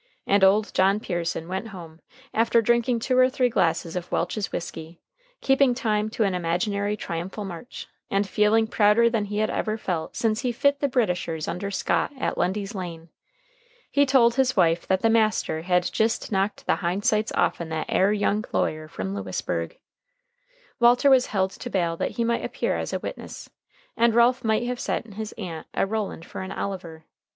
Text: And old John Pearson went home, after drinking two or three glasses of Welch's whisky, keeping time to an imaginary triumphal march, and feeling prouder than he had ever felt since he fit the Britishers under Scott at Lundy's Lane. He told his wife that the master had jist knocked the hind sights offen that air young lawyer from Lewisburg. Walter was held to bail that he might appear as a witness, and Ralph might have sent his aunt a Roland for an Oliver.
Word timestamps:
And 0.25 0.43
old 0.43 0.73
John 0.73 0.99
Pearson 0.99 1.47
went 1.47 1.67
home, 1.67 2.01
after 2.33 2.59
drinking 2.59 2.97
two 3.01 3.15
or 3.19 3.29
three 3.29 3.49
glasses 3.49 3.95
of 3.95 4.11
Welch's 4.11 4.51
whisky, 4.51 4.99
keeping 5.41 5.75
time 5.75 6.09
to 6.09 6.23
an 6.23 6.33
imaginary 6.33 6.97
triumphal 6.97 7.45
march, 7.45 7.85
and 8.09 8.27
feeling 8.27 8.65
prouder 8.65 9.11
than 9.11 9.25
he 9.25 9.37
had 9.37 9.51
ever 9.51 9.77
felt 9.77 10.15
since 10.15 10.39
he 10.39 10.51
fit 10.51 10.79
the 10.79 10.87
Britishers 10.87 11.47
under 11.47 11.69
Scott 11.69 12.11
at 12.19 12.35
Lundy's 12.35 12.73
Lane. 12.73 13.09
He 13.91 14.07
told 14.07 14.33
his 14.33 14.57
wife 14.57 14.87
that 14.87 15.01
the 15.03 15.09
master 15.11 15.61
had 15.61 15.83
jist 15.83 16.31
knocked 16.31 16.65
the 16.65 16.77
hind 16.77 17.05
sights 17.05 17.31
offen 17.33 17.69
that 17.69 17.85
air 17.87 18.11
young 18.11 18.43
lawyer 18.51 18.87
from 18.87 19.13
Lewisburg. 19.13 19.77
Walter 20.79 21.11
was 21.11 21.27
held 21.27 21.51
to 21.51 21.69
bail 21.69 21.95
that 21.97 22.13
he 22.17 22.23
might 22.23 22.43
appear 22.43 22.75
as 22.75 22.91
a 22.91 22.97
witness, 22.97 23.51
and 23.95 24.15
Ralph 24.15 24.43
might 24.43 24.63
have 24.65 24.79
sent 24.79 25.13
his 25.13 25.31
aunt 25.33 25.67
a 25.75 25.85
Roland 25.85 26.25
for 26.25 26.41
an 26.41 26.51
Oliver. 26.51 27.05